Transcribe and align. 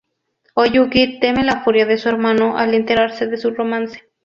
Oyuki 0.55 1.19
teme 1.19 1.43
la 1.43 1.61
furia 1.63 1.85
de 1.85 1.95
su 1.99 2.09
hermano 2.09 2.57
al 2.57 2.73
enterarse 2.73 3.27
de 3.27 3.37
su 3.37 3.51
romance. 3.51 4.01